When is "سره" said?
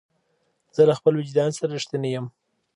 1.57-1.69